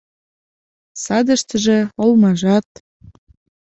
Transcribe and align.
Садыштыже 1.03 1.79
олмажат 2.03 2.67